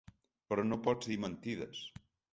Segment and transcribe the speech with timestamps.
[0.53, 1.87] Però no pots dir mentides.